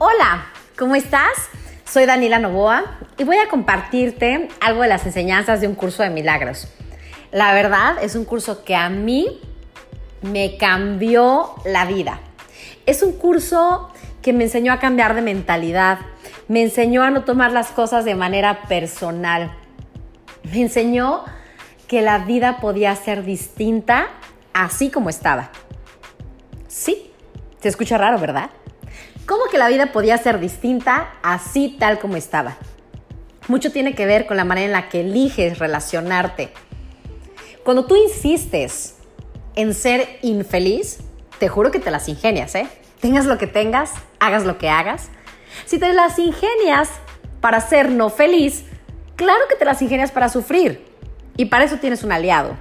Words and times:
Hola, 0.00 0.46
¿cómo 0.78 0.94
estás? 0.94 1.32
Soy 1.84 2.06
Daniela 2.06 2.38
Novoa 2.38 2.84
y 3.16 3.24
voy 3.24 3.38
a 3.38 3.48
compartirte 3.48 4.48
algo 4.60 4.82
de 4.82 4.88
las 4.88 5.04
enseñanzas 5.06 5.60
de 5.60 5.66
un 5.66 5.74
curso 5.74 6.04
de 6.04 6.10
milagros. 6.10 6.68
La 7.32 7.52
verdad 7.52 7.96
es 8.00 8.14
un 8.14 8.24
curso 8.24 8.62
que 8.62 8.76
a 8.76 8.90
mí 8.90 9.40
me 10.22 10.56
cambió 10.56 11.56
la 11.64 11.84
vida. 11.84 12.20
Es 12.86 13.02
un 13.02 13.10
curso 13.10 13.90
que 14.22 14.32
me 14.32 14.44
enseñó 14.44 14.72
a 14.72 14.78
cambiar 14.78 15.16
de 15.16 15.22
mentalidad, 15.22 15.98
me 16.46 16.62
enseñó 16.62 17.02
a 17.02 17.10
no 17.10 17.24
tomar 17.24 17.50
las 17.50 17.72
cosas 17.72 18.04
de 18.04 18.14
manera 18.14 18.68
personal, 18.68 19.50
me 20.44 20.60
enseñó 20.62 21.24
que 21.88 22.02
la 22.02 22.18
vida 22.20 22.58
podía 22.60 22.94
ser 22.94 23.24
distinta 23.24 24.06
así 24.52 24.92
como 24.92 25.10
estaba. 25.10 25.50
Sí, 26.68 27.10
se 27.60 27.68
escucha 27.68 27.98
raro, 27.98 28.20
¿verdad? 28.20 28.50
¿Cómo 29.28 29.44
que 29.50 29.58
la 29.58 29.68
vida 29.68 29.92
podía 29.92 30.16
ser 30.16 30.40
distinta 30.40 31.12
así 31.22 31.76
tal 31.78 31.98
como 31.98 32.16
estaba? 32.16 32.56
Mucho 33.46 33.70
tiene 33.70 33.94
que 33.94 34.06
ver 34.06 34.26
con 34.26 34.38
la 34.38 34.44
manera 34.46 34.64
en 34.64 34.72
la 34.72 34.88
que 34.88 35.02
eliges 35.02 35.58
relacionarte. 35.58 36.50
Cuando 37.62 37.84
tú 37.84 37.94
insistes 37.94 38.94
en 39.54 39.74
ser 39.74 40.18
infeliz, 40.22 41.00
te 41.38 41.50
juro 41.50 41.70
que 41.70 41.78
te 41.78 41.90
las 41.90 42.08
ingenias, 42.08 42.54
¿eh? 42.54 42.66
Tengas 43.00 43.26
lo 43.26 43.36
que 43.36 43.46
tengas, 43.46 43.92
hagas 44.18 44.46
lo 44.46 44.56
que 44.56 44.70
hagas. 44.70 45.10
Si 45.66 45.78
te 45.78 45.92
las 45.92 46.18
ingenias 46.18 46.88
para 47.42 47.60
ser 47.60 47.90
no 47.90 48.08
feliz, 48.08 48.64
claro 49.14 49.42
que 49.50 49.56
te 49.56 49.66
las 49.66 49.82
ingenias 49.82 50.10
para 50.10 50.30
sufrir. 50.30 50.86
Y 51.36 51.44
para 51.44 51.64
eso 51.64 51.76
tienes 51.76 52.02
un 52.02 52.12
aliado. 52.12 52.56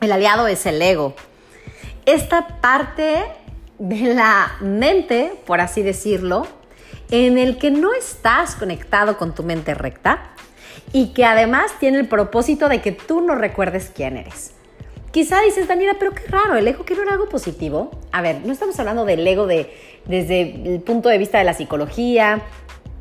El 0.00 0.12
aliado 0.12 0.46
es 0.46 0.64
el 0.64 0.80
ego. 0.80 1.16
Esta 2.06 2.60
parte 2.60 3.24
de 3.78 4.14
la 4.14 4.56
mente, 4.60 5.32
por 5.46 5.60
así 5.60 5.82
decirlo, 5.82 6.46
en 7.10 7.38
el 7.38 7.58
que 7.58 7.70
no 7.70 7.94
estás 7.94 8.54
conectado 8.54 9.16
con 9.16 9.34
tu 9.34 9.42
mente 9.42 9.74
recta 9.74 10.30
y 10.92 11.08
que 11.08 11.24
además 11.24 11.72
tiene 11.78 11.98
el 11.98 12.08
propósito 12.08 12.68
de 12.68 12.80
que 12.80 12.92
tú 12.92 13.20
no 13.20 13.34
recuerdes 13.34 13.90
quién 13.94 14.16
eres. 14.16 14.52
Quizá 15.10 15.40
dices, 15.40 15.66
Daniela, 15.66 15.96
pero 15.98 16.12
qué 16.12 16.26
raro, 16.28 16.56
el 16.56 16.68
ego 16.68 16.84
que 16.84 16.94
no 16.94 17.02
era 17.02 17.12
algo 17.12 17.28
positivo. 17.28 17.90
A 18.12 18.20
ver, 18.20 18.44
no 18.44 18.52
estamos 18.52 18.78
hablando 18.78 19.04
del 19.06 19.26
ego 19.26 19.46
de, 19.46 19.72
desde 20.04 20.74
el 20.74 20.80
punto 20.80 21.08
de 21.08 21.16
vista 21.16 21.38
de 21.38 21.44
la 21.44 21.54
psicología, 21.54 22.42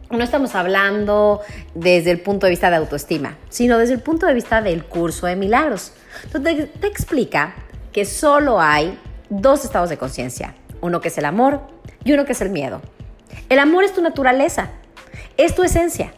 no 0.10 0.24
estamos 0.24 0.56
hablando 0.56 1.42
desde 1.76 2.12
el 2.12 2.22
punto 2.22 2.46
de 2.46 2.52
vista 2.52 2.70
de 2.70 2.78
autoestima, 2.78 3.38
sino 3.50 3.78
desde 3.78 3.96
el 3.96 4.00
punto 4.00 4.26
de 4.26 4.34
vista 4.34 4.62
del 4.62 4.86
curso 4.86 5.28
de 5.28 5.36
milagros, 5.36 5.94
donde 6.32 6.68
te 6.68 6.88
explica 6.88 7.56
que 7.92 8.06
solo 8.06 8.62
hay 8.62 8.98
dos 9.30 9.66
estados 9.66 9.90
de 9.90 9.98
conciencia, 9.98 10.56
uno 10.82 11.02
que 11.02 11.10
es 11.10 11.18
el 11.18 11.26
amor 11.26 11.62
y 12.04 12.14
uno 12.14 12.26
que 12.26 12.34
es 12.34 12.42
el 12.42 12.50
miedo. 12.50 12.82
El 13.50 13.60
amor 13.60 13.84
es 13.84 13.94
tu 13.94 14.02
naturaleza, 14.02 14.70
es 15.38 15.56
tu 15.56 15.64
esencia. 15.64 16.14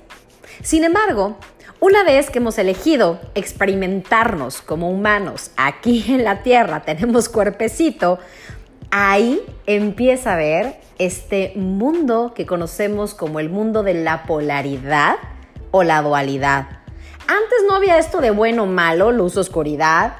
Sin 0.62 0.84
embargo, 0.84 1.38
una 1.80 2.04
vez 2.04 2.30
que 2.30 2.40
hemos 2.40 2.58
elegido 2.58 3.20
experimentarnos 3.36 4.62
como 4.62 4.90
humanos 4.90 5.52
aquí 5.56 6.06
en 6.10 6.24
la 6.24 6.44
Tierra, 6.44 6.82
tenemos 6.82 7.30
cuerpecito, 7.30 8.20
ahí 8.92 9.42
empieza 9.66 10.34
a 10.34 10.38
ver 10.38 10.80
este 10.98 11.54
mundo 11.56 12.34
que 12.36 12.46
conocemos 12.46 13.14
como 13.14 13.40
el 13.40 13.50
mundo 13.50 13.84
de 13.84 13.94
la 13.94 14.24
polaridad 14.24 15.16
o 15.72 15.84
la 15.84 16.02
dualidad. 16.02 16.68
Antes 17.28 17.60
no 17.68 17.76
había 17.76 17.98
esto 17.98 18.22
de 18.22 18.32
bueno, 18.32 18.66
malo, 18.66 19.12
luz, 19.12 19.38
oscuridad, 19.38 20.18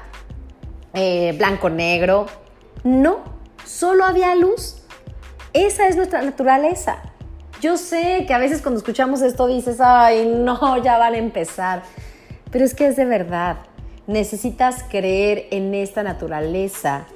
eh, 0.94 1.34
blanco, 1.36 1.68
negro. 1.68 2.26
No, 2.84 3.39
solo 3.70 4.04
había 4.04 4.34
luz. 4.34 4.76
Esa 5.52 5.86
es 5.86 5.96
nuestra 5.96 6.22
naturaleza. 6.22 6.98
Yo 7.60 7.76
sé 7.76 8.24
que 8.26 8.34
a 8.34 8.38
veces 8.38 8.62
cuando 8.62 8.78
escuchamos 8.78 9.22
esto 9.22 9.46
dices, 9.46 9.80
ay, 9.80 10.26
no, 10.26 10.82
ya 10.82 10.98
van 10.98 11.14
a 11.14 11.18
empezar. 11.18 11.82
Pero 12.50 12.64
es 12.64 12.74
que 12.74 12.86
es 12.86 12.96
de 12.96 13.04
verdad. 13.04 13.58
Necesitas 14.06 14.82
creer 14.88 15.46
en 15.50 15.74
esta 15.74 16.02
naturaleza 16.02 17.06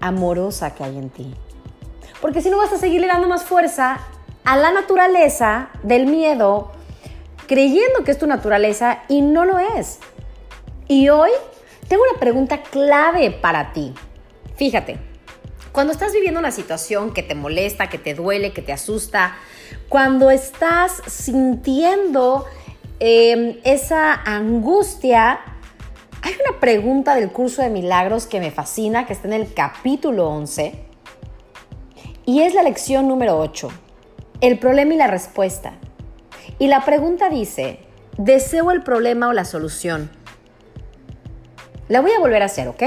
amorosa 0.00 0.74
que 0.74 0.84
hay 0.84 0.98
en 0.98 1.08
ti. 1.08 1.34
Porque 2.20 2.42
si 2.42 2.50
no 2.50 2.58
vas 2.58 2.72
a 2.72 2.78
seguirle 2.78 3.06
dando 3.06 3.28
más 3.28 3.44
fuerza 3.44 3.98
a 4.44 4.56
la 4.56 4.70
naturaleza 4.70 5.70
del 5.82 6.06
miedo, 6.06 6.72
creyendo 7.46 8.04
que 8.04 8.10
es 8.10 8.18
tu 8.18 8.26
naturaleza 8.26 9.02
y 9.08 9.22
no 9.22 9.44
lo 9.44 9.58
es. 9.58 9.98
Y 10.88 11.08
hoy 11.08 11.30
tengo 11.88 12.02
una 12.10 12.18
pregunta 12.18 12.62
clave 12.62 13.30
para 13.30 13.72
ti. 13.72 13.94
Fíjate, 14.56 14.96
cuando 15.72 15.92
estás 15.92 16.14
viviendo 16.14 16.40
una 16.40 16.50
situación 16.50 17.12
que 17.12 17.22
te 17.22 17.34
molesta, 17.34 17.90
que 17.90 17.98
te 17.98 18.14
duele, 18.14 18.54
que 18.54 18.62
te 18.62 18.72
asusta, 18.72 19.36
cuando 19.90 20.30
estás 20.30 21.02
sintiendo 21.06 22.46
em, 22.98 23.58
esa 23.64 24.14
angustia, 24.14 25.40
hay 26.22 26.32
una 26.48 26.58
pregunta 26.58 27.14
del 27.14 27.30
curso 27.30 27.60
de 27.60 27.68
milagros 27.68 28.24
que 28.26 28.40
me 28.40 28.50
fascina, 28.50 29.06
que 29.06 29.12
está 29.12 29.28
en 29.28 29.34
el 29.34 29.52
capítulo 29.52 30.30
11, 30.30 30.82
y 32.24 32.40
es 32.40 32.54
la 32.54 32.62
lección 32.62 33.06
número 33.06 33.38
8, 33.38 33.68
el 34.40 34.58
problema 34.58 34.94
y 34.94 34.96
la 34.96 35.06
respuesta. 35.06 35.74
Y 36.58 36.68
la 36.68 36.86
pregunta 36.86 37.28
dice, 37.28 37.80
¿deseo 38.16 38.70
el 38.70 38.82
problema 38.82 39.28
o 39.28 39.34
la 39.34 39.44
solución? 39.44 40.10
La 41.88 42.00
voy 42.00 42.12
a 42.12 42.18
volver 42.18 42.40
a 42.40 42.46
hacer, 42.46 42.68
¿ok? 42.68 42.82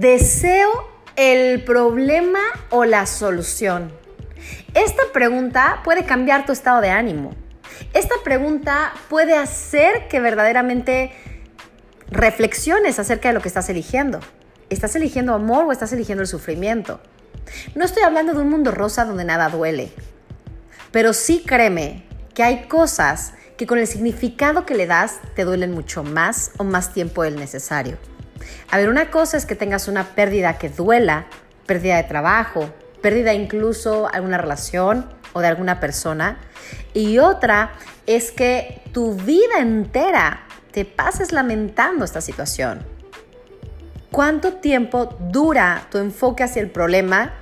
¿Deseo 0.00 0.70
el 1.16 1.62
problema 1.62 2.40
o 2.70 2.86
la 2.86 3.04
solución? 3.04 3.92
Esta 4.72 5.02
pregunta 5.12 5.82
puede 5.84 6.06
cambiar 6.06 6.46
tu 6.46 6.52
estado 6.52 6.80
de 6.80 6.88
ánimo. 6.88 7.34
Esta 7.92 8.14
pregunta 8.24 8.94
puede 9.10 9.36
hacer 9.36 10.08
que 10.08 10.18
verdaderamente 10.20 11.12
reflexiones 12.10 12.98
acerca 12.98 13.28
de 13.28 13.34
lo 13.34 13.42
que 13.42 13.48
estás 13.48 13.68
eligiendo. 13.68 14.20
¿Estás 14.70 14.96
eligiendo 14.96 15.34
amor 15.34 15.66
o 15.66 15.72
estás 15.72 15.92
eligiendo 15.92 16.22
el 16.22 16.28
sufrimiento? 16.28 17.02
No 17.74 17.84
estoy 17.84 18.02
hablando 18.02 18.32
de 18.32 18.40
un 18.40 18.48
mundo 18.48 18.70
rosa 18.70 19.04
donde 19.04 19.26
nada 19.26 19.50
duele, 19.50 19.92
pero 20.92 21.12
sí 21.12 21.44
créeme 21.46 22.06
que 22.32 22.42
hay 22.42 22.68
cosas 22.68 23.34
que 23.58 23.66
con 23.66 23.76
el 23.76 23.86
significado 23.86 24.64
que 24.64 24.74
le 24.74 24.86
das 24.86 25.20
te 25.34 25.44
duelen 25.44 25.72
mucho 25.72 26.04
más 26.04 26.52
o 26.56 26.64
más 26.64 26.94
tiempo 26.94 27.22
del 27.22 27.36
necesario. 27.36 27.98
A 28.70 28.78
ver, 28.78 28.88
una 28.88 29.10
cosa 29.10 29.36
es 29.36 29.46
que 29.46 29.54
tengas 29.54 29.88
una 29.88 30.14
pérdida 30.14 30.58
que 30.58 30.68
duela, 30.68 31.26
pérdida 31.66 31.96
de 31.96 32.04
trabajo, 32.04 32.70
pérdida 33.02 33.34
incluso 33.34 34.02
de 34.02 34.16
alguna 34.16 34.38
relación 34.38 35.06
o 35.32 35.40
de 35.40 35.48
alguna 35.48 35.80
persona, 35.80 36.38
y 36.94 37.18
otra 37.18 37.72
es 38.06 38.32
que 38.32 38.82
tu 38.92 39.14
vida 39.14 39.58
entera 39.58 40.46
te 40.72 40.84
pases 40.84 41.32
lamentando 41.32 42.04
esta 42.04 42.20
situación. 42.20 42.84
¿Cuánto 44.10 44.54
tiempo 44.54 45.16
dura 45.20 45.86
tu 45.90 45.98
enfoque 45.98 46.42
hacia 46.42 46.62
el 46.62 46.70
problema? 46.70 47.32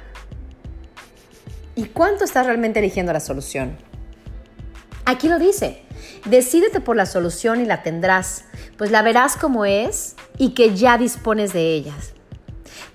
¿Y 1.74 1.86
cuánto 1.86 2.24
estás 2.24 2.44
realmente 2.46 2.78
eligiendo 2.80 3.12
la 3.12 3.20
solución? 3.20 3.78
Aquí 5.06 5.28
lo 5.28 5.38
dice, 5.38 5.82
decídete 6.24 6.80
por 6.80 6.96
la 6.96 7.06
solución 7.06 7.60
y 7.60 7.64
la 7.64 7.82
tendrás, 7.82 8.44
pues 8.76 8.90
la 8.90 9.02
verás 9.02 9.36
como 9.36 9.64
es 9.64 10.16
y 10.36 10.50
que 10.50 10.74
ya 10.74 10.98
dispones 10.98 11.52
de 11.52 11.72
ellas. 11.74 12.14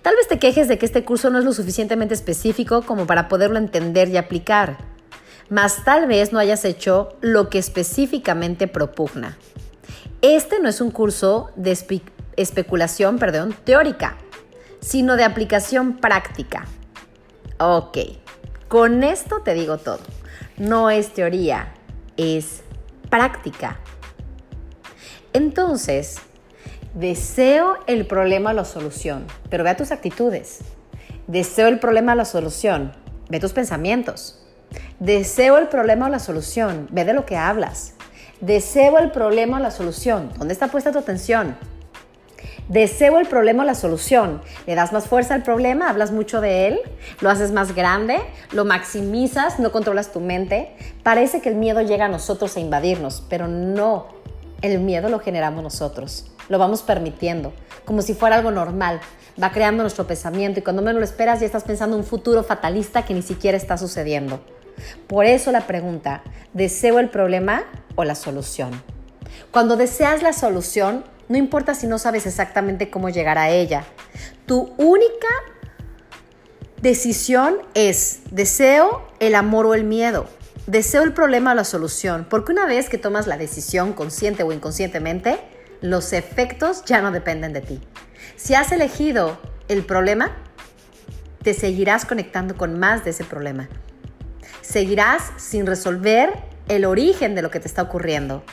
Tal 0.02 0.16
vez 0.16 0.28
te 0.28 0.40
quejes 0.40 0.68
de 0.68 0.78
que 0.78 0.86
este 0.86 1.06
curso 1.06 1.30
no 1.30 1.40
es 1.40 1.46
lo 1.46 1.54
suficientemente 1.54 2.14
específico 2.14 2.82
como 2.84 3.08
para 3.08 3.28
poderlo 3.28 3.58
entender 3.58 4.10
y 4.10 4.18
aplicar, 4.18 4.78
mas 5.50 5.84
tal 5.84 6.08
vez 6.08 6.34
no 6.34 6.40
hayas 6.40 6.66
hecho 6.66 7.18
lo 7.22 7.50
que 7.50 7.60
específicamente 7.60 8.68
propugna. 8.68 9.38
Este 10.22 10.60
no 10.60 10.70
es 10.70 10.82
un 10.82 10.92
curso 10.92 11.52
de 11.56 11.78
especulación 12.38 13.20
perdón, 13.20 13.56
teórica, 13.64 14.18
sino 14.80 15.16
de 15.16 15.24
aplicación 15.24 15.98
práctica. 15.98 16.66
Ok, 17.60 17.98
con 18.68 19.04
esto 19.04 19.42
te 19.42 19.54
digo 19.54 19.78
todo. 19.78 20.00
No 20.58 20.90
es 20.90 21.14
teoría, 21.14 21.74
es 22.18 22.64
práctica. 23.14 23.78
Entonces, 25.34 26.18
deseo 26.96 27.78
el 27.86 28.08
problema 28.08 28.54
la 28.54 28.66
solución, 28.66 29.28
pero 29.52 29.64
vea 29.64 29.78
tus 29.78 29.92
actitudes. 29.92 30.62
Deseo 31.28 31.68
el 31.68 31.78
problema 31.78 32.16
la 32.16 32.26
solución, 32.26 32.92
ve 33.30 33.40
tus 33.40 33.54
pensamientos. 33.54 34.44
Deseo 35.00 35.60
el 35.60 35.68
problema 35.68 36.08
o 36.08 36.10
la 36.10 36.18
solución, 36.18 36.88
ve 36.90 37.06
de 37.06 37.14
lo 37.14 37.24
que 37.28 37.38
hablas. 37.38 37.94
Deseo 38.42 38.98
el 38.98 39.12
problema 39.12 39.58
o 39.58 39.60
la 39.60 39.70
solución, 39.70 40.32
¿dónde 40.40 40.54
está 40.54 40.70
puesta 40.70 40.92
tu 40.92 40.98
atención? 40.98 41.56
Deseo 42.70 43.20
el 43.20 43.28
problema 43.28 43.64
o 43.64 43.66
la 43.66 43.76
solución. 43.76 44.42
Le 44.66 44.76
das 44.76 44.94
más 44.94 45.08
fuerza 45.08 45.34
al 45.34 45.44
problema, 45.44 45.90
hablas 45.90 46.12
mucho 46.12 46.40
de 46.40 46.68
él, 46.68 46.80
lo 47.20 47.30
haces 47.30 47.52
más 47.52 47.76
grande, 47.76 48.20
lo 48.52 48.64
maximizas, 48.64 49.60
no 49.60 49.72
controlas 49.72 50.12
tu 50.12 50.20
mente. 50.20 50.76
Parece 51.04 51.42
que 51.42 51.50
el 51.50 51.56
miedo 51.56 51.82
llega 51.82 52.06
a 52.06 52.10
nosotros 52.10 52.56
a 52.56 52.60
invadirnos, 52.60 53.24
pero 53.30 53.48
no. 53.48 54.08
El 54.62 54.80
miedo 54.80 55.10
lo 55.10 55.20
generamos 55.20 55.62
nosotros, 55.62 56.32
lo 56.48 56.58
vamos 56.58 56.84
permitiendo. 56.84 57.54
como 57.86 58.02
si 58.02 58.14
fuera 58.14 58.38
algo 58.38 58.50
normal. 58.50 59.02
Va 59.42 59.52
creando 59.52 59.84
nuestro 59.84 60.08
pensamiento 60.08 60.60
y 60.60 60.64
cuando 60.64 60.82
menos 60.82 61.00
lo 61.00 61.06
esperas 61.06 61.40
ya 61.40 61.46
estás 61.46 61.64
pensando 61.64 61.98
un 61.98 62.04
futuro 62.04 62.44
fatalista 62.44 63.04
que 63.04 63.14
ni 63.14 63.22
siquiera 63.22 63.58
está 63.58 63.78
sucediendo. 63.78 64.40
Por 65.08 65.26
eso 65.26 65.52
la 65.52 65.68
pregunta, 65.68 66.24
¿deseo 66.54 67.00
el 67.00 67.10
problema 67.10 67.64
o 67.96 68.04
la 68.04 68.16
solución? 68.16 68.72
Cuando 69.52 69.76
deseas 69.76 70.22
la 70.24 70.34
solución, 70.34 71.04
no 71.30 71.38
importa 71.38 71.76
si 71.76 71.88
no 71.88 71.98
sabes 71.98 72.26
exactamente 72.26 72.90
cómo 72.90 73.10
llegar 73.10 73.38
a 73.38 73.50
ella. 73.50 73.86
Tu 74.46 74.74
única 74.78 75.28
decisión 76.82 77.58
es, 77.74 78.22
¿deseo 78.32 79.08
el 79.20 79.36
amor 79.36 79.66
o 79.66 79.74
el 79.74 79.84
miedo? 79.84 80.28
¿Deseo 80.68 81.04
el 81.04 81.14
problema 81.14 81.52
o 81.52 81.56
la 81.56 81.64
solución? 81.64 82.26
Porque 82.30 82.52
una 82.52 82.66
vez 82.66 82.90
que 82.90 82.98
tomas 82.98 83.28
la 83.28 83.38
decisión 83.38 83.94
consciente 83.94 84.44
o 84.44 84.52
inconscientemente, 84.52 85.40
los 85.82 86.14
efectos 86.14 86.86
ya 86.86 87.02
no 87.02 87.12
dependen 87.12 87.54
de 87.54 87.62
ti. 87.62 87.82
Si 88.36 88.56
has 88.56 88.72
elegido 88.72 89.40
el 89.68 89.86
problema, 89.86 90.36
te 91.42 91.54
seguirás 91.54 92.06
conectando 92.06 92.56
con 92.56 92.80
más 92.80 93.04
de 93.04 93.12
ese 93.12 93.26
problema. 93.26 93.68
Seguirás 94.62 95.32
sin 95.38 95.66
resolver 95.66 96.34
el 96.70 96.86
origen 96.86 97.36
de 97.36 97.42
lo 97.42 97.52
que 97.52 97.60
te 97.60 97.68
está 97.68 97.82
ocurriendo. 97.82 98.44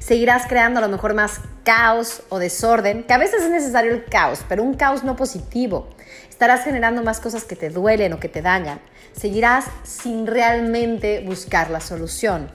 Seguirás 0.00 0.46
creando 0.46 0.78
a 0.78 0.82
lo 0.82 0.88
mejor 0.88 1.14
más 1.14 1.40
caos 1.64 2.22
o 2.28 2.38
desorden, 2.38 3.04
que 3.04 3.12
a 3.12 3.18
veces 3.18 3.42
es 3.42 3.50
necesario 3.50 3.92
el 3.92 4.04
caos, 4.04 4.40
pero 4.48 4.62
un 4.62 4.74
caos 4.74 5.04
no 5.04 5.16
positivo. 5.16 5.88
Estarás 6.28 6.64
generando 6.64 7.02
más 7.02 7.20
cosas 7.20 7.44
que 7.44 7.56
te 7.56 7.70
duelen 7.70 8.12
o 8.12 8.20
que 8.20 8.28
te 8.28 8.42
dañan. 8.42 8.80
Seguirás 9.12 9.66
sin 9.84 10.26
realmente 10.26 11.20
buscar 11.20 11.70
la 11.70 11.80
solución. 11.80 12.50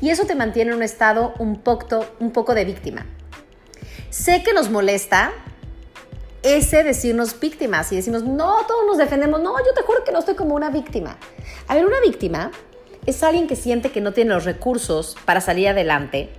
Y 0.00 0.10
eso 0.10 0.24
te 0.24 0.34
mantiene 0.34 0.70
en 0.70 0.78
un 0.78 0.82
estado 0.82 1.34
un 1.38 1.60
poco, 1.60 2.06
un 2.20 2.30
poco 2.30 2.54
de 2.54 2.64
víctima. 2.64 3.06
Sé 4.08 4.42
que 4.42 4.52
nos 4.52 4.70
molesta 4.70 5.32
ese 6.42 6.82
decirnos 6.82 7.38
víctimas 7.38 7.92
y 7.92 7.96
decimos, 7.96 8.24
no, 8.24 8.64
todos 8.66 8.86
nos 8.86 8.96
defendemos, 8.96 9.42
no, 9.42 9.58
yo 9.58 9.74
te 9.74 9.82
juro 9.82 10.04
que 10.04 10.12
no 10.12 10.20
estoy 10.20 10.34
como 10.36 10.54
una 10.54 10.70
víctima. 10.70 11.18
A 11.68 11.74
ver, 11.74 11.84
una 11.84 12.00
víctima 12.00 12.50
es 13.06 13.22
alguien 13.22 13.46
que 13.46 13.56
siente 13.56 13.90
que 13.90 14.00
no 14.00 14.12
tiene 14.12 14.32
los 14.32 14.44
recursos 14.44 15.16
para 15.24 15.40
salir 15.40 15.68
adelante 15.68 16.30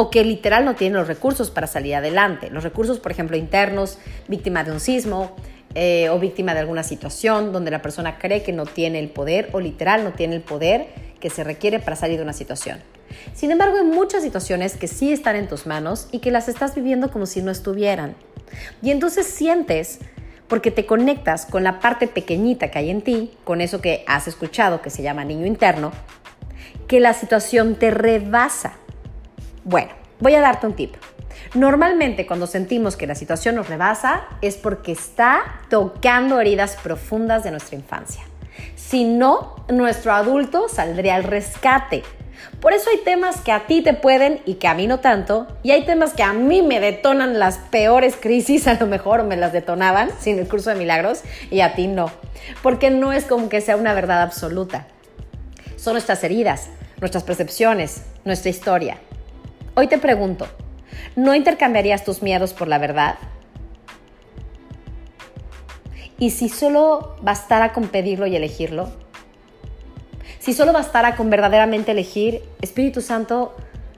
o 0.00 0.10
que 0.10 0.22
literal 0.22 0.64
no 0.64 0.76
tiene 0.76 0.94
los 0.94 1.08
recursos 1.08 1.50
para 1.50 1.66
salir 1.66 1.96
adelante. 1.96 2.50
Los 2.50 2.62
recursos, 2.62 3.00
por 3.00 3.10
ejemplo, 3.10 3.36
internos, 3.36 3.98
víctima 4.28 4.62
de 4.62 4.70
un 4.70 4.78
sismo 4.78 5.34
eh, 5.74 6.08
o 6.08 6.20
víctima 6.20 6.54
de 6.54 6.60
alguna 6.60 6.84
situación 6.84 7.52
donde 7.52 7.72
la 7.72 7.82
persona 7.82 8.16
cree 8.16 8.44
que 8.44 8.52
no 8.52 8.64
tiene 8.64 9.00
el 9.00 9.10
poder 9.10 9.48
o 9.50 9.58
literal 9.58 10.04
no 10.04 10.12
tiene 10.12 10.36
el 10.36 10.42
poder 10.42 10.86
que 11.18 11.30
se 11.30 11.42
requiere 11.42 11.80
para 11.80 11.96
salir 11.96 12.16
de 12.16 12.22
una 12.22 12.32
situación. 12.32 12.78
Sin 13.34 13.50
embargo, 13.50 13.76
hay 13.76 13.82
muchas 13.82 14.22
situaciones 14.22 14.76
que 14.76 14.86
sí 14.86 15.12
están 15.12 15.34
en 15.34 15.48
tus 15.48 15.66
manos 15.66 16.06
y 16.12 16.20
que 16.20 16.30
las 16.30 16.48
estás 16.48 16.76
viviendo 16.76 17.10
como 17.10 17.26
si 17.26 17.42
no 17.42 17.50
estuvieran. 17.50 18.14
Y 18.80 18.92
entonces 18.92 19.26
sientes, 19.26 19.98
porque 20.46 20.70
te 20.70 20.86
conectas 20.86 21.44
con 21.44 21.64
la 21.64 21.80
parte 21.80 22.06
pequeñita 22.06 22.70
que 22.70 22.78
hay 22.78 22.90
en 22.90 23.02
ti, 23.02 23.32
con 23.42 23.60
eso 23.60 23.80
que 23.80 24.04
has 24.06 24.28
escuchado 24.28 24.80
que 24.80 24.90
se 24.90 25.02
llama 25.02 25.24
niño 25.24 25.44
interno, 25.44 25.90
que 26.86 27.00
la 27.00 27.14
situación 27.14 27.74
te 27.74 27.90
rebasa 27.90 28.76
bueno, 29.68 29.90
voy 30.18 30.34
a 30.34 30.40
darte 30.40 30.66
un 30.66 30.72
tip. 30.72 30.94
Normalmente 31.52 32.26
cuando 32.26 32.46
sentimos 32.46 32.96
que 32.96 33.06
la 33.06 33.14
situación 33.14 33.54
nos 33.54 33.68
rebasa 33.68 34.24
es 34.40 34.56
porque 34.56 34.92
está 34.92 35.60
tocando 35.68 36.40
heridas 36.40 36.78
profundas 36.82 37.44
de 37.44 37.50
nuestra 37.50 37.76
infancia. 37.76 38.22
Si 38.76 39.04
no, 39.04 39.56
nuestro 39.68 40.14
adulto 40.14 40.70
saldría 40.70 41.16
al 41.16 41.24
rescate. 41.24 42.02
Por 42.62 42.72
eso 42.72 42.88
hay 42.88 42.96
temas 43.04 43.42
que 43.42 43.52
a 43.52 43.66
ti 43.66 43.82
te 43.82 43.92
pueden 43.92 44.40
y 44.46 44.54
que 44.54 44.68
a 44.68 44.74
mí 44.74 44.86
no 44.86 45.00
tanto, 45.00 45.46
y 45.62 45.72
hay 45.72 45.84
temas 45.84 46.14
que 46.14 46.22
a 46.22 46.32
mí 46.32 46.62
me 46.62 46.80
detonan 46.80 47.38
las 47.38 47.58
peores 47.58 48.16
crisis, 48.18 48.66
a 48.68 48.74
lo 48.74 48.86
mejor 48.86 49.24
me 49.24 49.36
las 49.36 49.52
detonaban 49.52 50.08
sin 50.18 50.38
el 50.38 50.48
curso 50.48 50.70
de 50.70 50.76
milagros, 50.76 51.24
y 51.50 51.60
a 51.60 51.74
ti 51.74 51.88
no. 51.88 52.10
Porque 52.62 52.88
no 52.88 53.12
es 53.12 53.26
como 53.26 53.50
que 53.50 53.60
sea 53.60 53.76
una 53.76 53.92
verdad 53.92 54.22
absoluta. 54.22 54.86
Son 55.76 55.92
nuestras 55.92 56.24
heridas, 56.24 56.70
nuestras 57.00 57.22
percepciones, 57.22 58.02
nuestra 58.24 58.48
historia. 58.48 58.96
Hoy 59.80 59.86
te 59.86 59.98
pregunto, 59.98 60.48
¿no 61.14 61.36
intercambiarías 61.36 62.02
tus 62.02 62.20
miedos 62.20 62.52
por 62.52 62.66
la 62.66 62.78
verdad? 62.78 63.14
¿Y 66.18 66.30
si 66.30 66.48
solo 66.48 67.14
bastara 67.22 67.72
con 67.72 67.86
pedirlo 67.86 68.26
y 68.26 68.34
elegirlo? 68.34 68.90
Si 70.40 70.52
solo 70.52 70.72
bastara 70.72 71.14
con 71.14 71.30
verdaderamente 71.30 71.92
elegir, 71.92 72.42
Espíritu 72.60 73.00
Santo, 73.00 73.54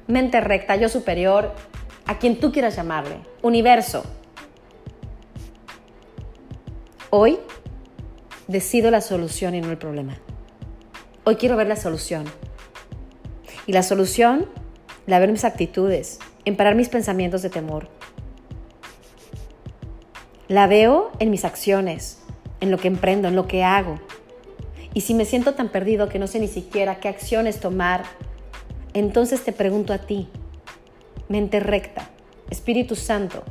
mente 0.06 0.42
recta, 0.42 0.76
yo 0.76 0.90
superior, 0.90 1.54
a 2.04 2.18
quien 2.18 2.40
tú 2.40 2.52
quieras 2.52 2.76
llamarle, 2.76 3.16
universo. 3.40 4.04
Hoy 7.08 7.38
decido 8.48 8.90
la 8.90 9.00
solución 9.00 9.54
y 9.54 9.62
no 9.62 9.70
el 9.70 9.78
problema. 9.78 10.18
Hoy 11.24 11.36
quiero 11.36 11.56
ver 11.56 11.68
la 11.68 11.76
solución. 11.76 12.26
Y 13.66 13.72
la 13.72 13.82
solución 13.82 14.46
la 15.06 15.18
ver 15.18 15.30
mis 15.30 15.44
actitudes, 15.44 16.18
en 16.44 16.56
parar 16.56 16.74
mis 16.74 16.88
pensamientos 16.88 17.42
de 17.42 17.50
temor. 17.50 17.88
La 20.48 20.66
veo 20.66 21.10
en 21.18 21.30
mis 21.30 21.44
acciones, 21.44 22.22
en 22.60 22.70
lo 22.70 22.78
que 22.78 22.88
emprendo, 22.88 23.28
en 23.28 23.36
lo 23.36 23.46
que 23.46 23.62
hago. 23.62 23.98
Y 24.94 25.02
si 25.02 25.14
me 25.14 25.24
siento 25.24 25.54
tan 25.54 25.68
perdido 25.68 26.08
que 26.08 26.18
no 26.18 26.26
sé 26.26 26.40
ni 26.40 26.48
siquiera 26.48 26.98
qué 27.00 27.08
acciones 27.08 27.60
tomar, 27.60 28.04
entonces 28.94 29.44
te 29.44 29.52
pregunto 29.52 29.92
a 29.92 29.98
ti, 29.98 30.28
mente 31.28 31.60
recta, 31.60 32.10
Espíritu 32.50 32.96
Santo, 32.96 33.44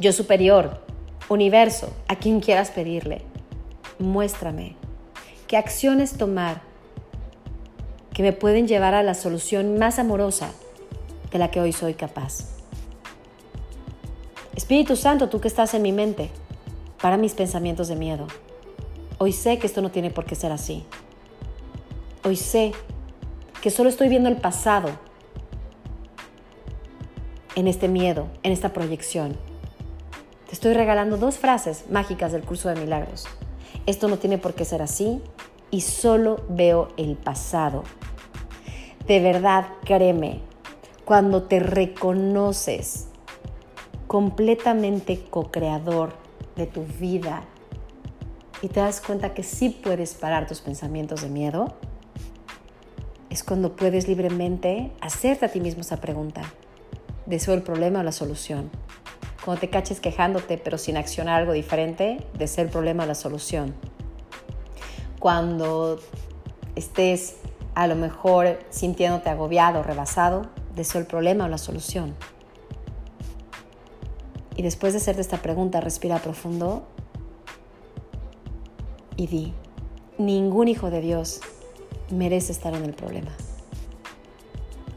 yo 0.00 0.12
superior, 0.12 0.82
universo, 1.28 1.94
a 2.08 2.16
quien 2.16 2.40
quieras 2.40 2.70
pedirle, 2.70 3.22
muéstrame 3.98 4.76
qué 5.46 5.56
acciones 5.56 6.16
tomar 6.16 6.67
que 8.18 8.24
me 8.24 8.32
pueden 8.32 8.66
llevar 8.66 8.96
a 8.96 9.04
la 9.04 9.14
solución 9.14 9.78
más 9.78 10.00
amorosa 10.00 10.50
de 11.30 11.38
la 11.38 11.52
que 11.52 11.60
hoy 11.60 11.72
soy 11.72 11.94
capaz. 11.94 12.46
Espíritu 14.56 14.96
Santo, 14.96 15.28
tú 15.28 15.40
que 15.40 15.46
estás 15.46 15.72
en 15.74 15.82
mi 15.82 15.92
mente, 15.92 16.28
para 17.00 17.16
mis 17.16 17.34
pensamientos 17.34 17.86
de 17.86 17.94
miedo. 17.94 18.26
Hoy 19.18 19.32
sé 19.32 19.60
que 19.60 19.68
esto 19.68 19.82
no 19.82 19.92
tiene 19.92 20.10
por 20.10 20.24
qué 20.24 20.34
ser 20.34 20.50
así. 20.50 20.82
Hoy 22.24 22.34
sé 22.34 22.72
que 23.62 23.70
solo 23.70 23.88
estoy 23.88 24.08
viendo 24.08 24.28
el 24.28 24.36
pasado 24.36 24.88
en 27.54 27.68
este 27.68 27.86
miedo, 27.86 28.26
en 28.42 28.50
esta 28.50 28.72
proyección. 28.72 29.36
Te 30.48 30.54
estoy 30.54 30.74
regalando 30.74 31.18
dos 31.18 31.38
frases 31.38 31.84
mágicas 31.88 32.32
del 32.32 32.42
curso 32.42 32.68
de 32.68 32.80
milagros. 32.80 33.28
Esto 33.86 34.08
no 34.08 34.18
tiene 34.18 34.38
por 34.38 34.54
qué 34.54 34.64
ser 34.64 34.82
así 34.82 35.22
y 35.70 35.82
solo 35.82 36.44
veo 36.48 36.88
el 36.96 37.14
pasado 37.14 37.84
de 39.08 39.20
verdad, 39.20 39.66
créeme, 39.84 40.42
cuando 41.06 41.44
te 41.44 41.60
reconoces 41.60 43.08
completamente 44.06 45.24
co-creador 45.30 46.12
de 46.56 46.66
tu 46.66 46.84
vida 46.84 47.44
y 48.60 48.68
te 48.68 48.80
das 48.80 49.00
cuenta 49.00 49.32
que 49.32 49.42
sí 49.42 49.70
puedes 49.70 50.12
parar 50.12 50.46
tus 50.46 50.60
pensamientos 50.60 51.22
de 51.22 51.30
miedo, 51.30 51.74
es 53.30 53.42
cuando 53.42 53.76
puedes 53.76 54.08
libremente 54.08 54.92
hacerte 55.00 55.46
a 55.46 55.48
ti 55.50 55.60
mismo 55.60 55.80
esa 55.80 56.02
pregunta. 56.02 56.42
¿Deseo 57.24 57.54
el 57.54 57.62
problema 57.62 58.00
o 58.00 58.02
la 58.02 58.12
solución? 58.12 58.70
Cuando 59.42 59.60
te 59.60 59.70
caches 59.70 60.00
quejándote 60.00 60.58
pero 60.58 60.76
sin 60.76 60.98
accionar 60.98 61.40
algo 61.40 61.52
diferente, 61.52 62.26
deseo 62.34 62.64
el 62.64 62.70
problema 62.70 63.04
o 63.04 63.06
la 63.06 63.14
solución. 63.14 63.74
Cuando 65.18 65.98
estés 66.74 67.36
a 67.78 67.86
lo 67.86 67.94
mejor 67.94 68.58
sintiéndote 68.70 69.28
agobiado, 69.28 69.84
rebasado, 69.84 70.48
deseo 70.74 71.00
el 71.00 71.06
problema 71.06 71.44
o 71.44 71.48
la 71.48 71.58
solución. 71.58 72.12
Y 74.56 74.62
después 74.62 74.94
de 74.94 74.96
hacerte 74.96 75.20
esta 75.20 75.36
pregunta, 75.36 75.80
respira 75.80 76.18
profundo 76.18 76.82
y 79.14 79.28
di, 79.28 79.54
ningún 80.18 80.66
hijo 80.66 80.90
de 80.90 81.00
Dios 81.00 81.40
merece 82.10 82.50
estar 82.50 82.74
en 82.74 82.82
el 82.82 82.94
problema. 82.94 83.30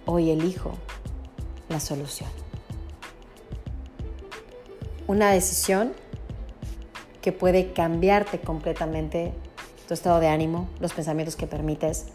Hoy 0.08 0.32
elijo 0.32 0.72
la 1.70 1.80
solución. 1.80 2.32
Una 5.06 5.30
decisión 5.30 5.94
que 7.22 7.32
puede 7.32 7.74
cambiarte 7.74 8.40
completamente 8.40 9.34
tu 9.88 9.94
estado 9.94 10.20
de 10.20 10.30
ánimo, 10.30 10.68
los 10.80 10.94
pensamientos 10.94 11.36
que 11.36 11.46
permites, 11.46 12.08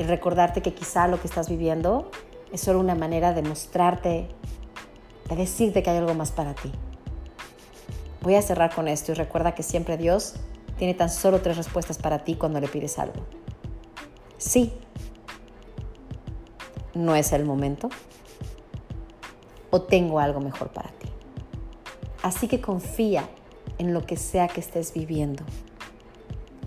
y 0.00 0.02
recordarte 0.02 0.62
que 0.62 0.72
quizá 0.72 1.08
lo 1.08 1.20
que 1.20 1.26
estás 1.26 1.50
viviendo 1.50 2.10
es 2.50 2.62
solo 2.62 2.80
una 2.80 2.94
manera 2.94 3.34
de 3.34 3.42
mostrarte, 3.42 4.28
de 5.28 5.36
decirte 5.36 5.82
que 5.82 5.90
hay 5.90 5.98
algo 5.98 6.14
más 6.14 6.32
para 6.32 6.54
ti. 6.54 6.72
Voy 8.22 8.34
a 8.34 8.40
cerrar 8.40 8.74
con 8.74 8.88
esto 8.88 9.12
y 9.12 9.14
recuerda 9.14 9.54
que 9.54 9.62
siempre 9.62 9.98
Dios 9.98 10.36
tiene 10.78 10.94
tan 10.94 11.10
solo 11.10 11.42
tres 11.42 11.58
respuestas 11.58 11.98
para 11.98 12.20
ti 12.20 12.34
cuando 12.36 12.60
le 12.60 12.68
pides 12.68 12.98
algo. 12.98 13.26
Sí, 14.38 14.72
no 16.94 17.14
es 17.14 17.34
el 17.34 17.44
momento 17.44 17.90
o 19.68 19.82
tengo 19.82 20.18
algo 20.18 20.40
mejor 20.40 20.70
para 20.70 20.88
ti. 20.92 21.08
Así 22.22 22.48
que 22.48 22.62
confía 22.62 23.28
en 23.76 23.92
lo 23.92 24.06
que 24.06 24.16
sea 24.16 24.48
que 24.48 24.60
estés 24.60 24.94
viviendo. 24.94 25.44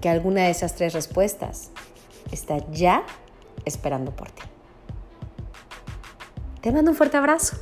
Que 0.01 0.09
alguna 0.09 0.43
de 0.43 0.51
esas 0.51 0.75
tres 0.75 0.93
respuestas 0.93 1.71
está 2.31 2.59
ya 2.69 3.03
esperando 3.65 4.15
por 4.15 4.31
ti. 4.31 4.43
Te 6.61 6.71
mando 6.71 6.91
un 6.91 6.97
fuerte 6.97 7.17
abrazo. 7.17 7.57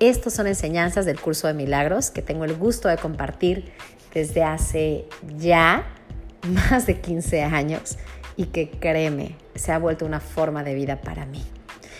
Estas 0.00 0.34
son 0.34 0.46
enseñanzas 0.46 1.06
del 1.06 1.20
curso 1.20 1.46
de 1.46 1.54
milagros 1.54 2.10
que 2.10 2.22
tengo 2.22 2.44
el 2.44 2.54
gusto 2.54 2.88
de 2.88 2.96
compartir 2.96 3.72
desde 4.12 4.42
hace 4.42 5.06
ya 5.36 5.86
más 6.70 6.86
de 6.86 7.00
15 7.00 7.42
años 7.42 7.98
y 8.36 8.46
que 8.46 8.70
créeme, 8.70 9.36
se 9.54 9.72
ha 9.72 9.78
vuelto 9.78 10.04
una 10.06 10.20
forma 10.20 10.64
de 10.64 10.74
vida 10.74 11.00
para 11.00 11.26
mí. 11.26 11.42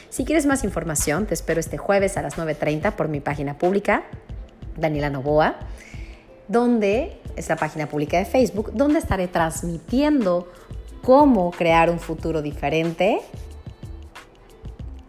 Si 0.08 0.24
quieres 0.24 0.46
más 0.46 0.62
información, 0.64 1.26
te 1.26 1.34
espero 1.34 1.58
este 1.60 1.76
jueves 1.76 2.16
a 2.16 2.22
las 2.22 2.36
9.30 2.36 2.92
por 2.92 3.08
mi 3.08 3.20
página 3.20 3.58
pública, 3.58 4.04
Daniela 4.76 5.10
Novoa, 5.10 5.56
donde 6.46 7.20
es 7.36 7.48
la 7.48 7.56
página 7.56 7.88
pública 7.88 8.18
de 8.18 8.24
Facebook, 8.24 8.72
donde 8.74 8.98
estaré 8.98 9.28
transmitiendo 9.28 10.48
cómo 11.04 11.50
crear 11.50 11.90
un 11.90 12.00
futuro 12.00 12.42
diferente. 12.42 13.20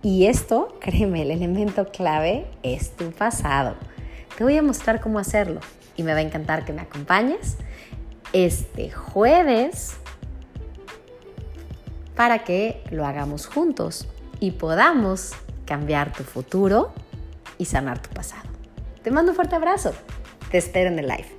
Y 0.03 0.27
esto, 0.27 0.77
créeme, 0.79 1.23
el 1.23 1.31
elemento 1.31 1.85
clave 1.91 2.45
es 2.61 2.95
tu 2.95 3.11
pasado. 3.11 3.75
Te 4.37 4.43
voy 4.43 4.57
a 4.57 4.61
mostrar 4.61 4.99
cómo 4.99 5.17
hacerlo 5.17 5.61
y 5.95 6.03
me 6.03 6.13
va 6.13 6.19
a 6.19 6.23
encantar 6.23 6.65
que 6.65 6.73
me 6.73 6.81
acompañes 6.81 7.55
este 8.33 8.91
jueves 8.91 9.95
para 12.15 12.43
que 12.43 12.83
lo 12.91 13.05
hagamos 13.05 13.47
juntos 13.47 14.07
y 14.39 14.51
podamos 14.51 15.31
cambiar 15.65 16.11
tu 16.11 16.23
futuro 16.23 16.91
y 17.57 17.65
sanar 17.65 18.01
tu 18.01 18.09
pasado. 18.09 18.49
Te 19.03 19.11
mando 19.11 19.31
un 19.31 19.35
fuerte 19.35 19.55
abrazo. 19.55 19.93
Te 20.51 20.57
espero 20.57 20.89
en 20.89 20.99
el 20.99 21.07
live. 21.07 21.34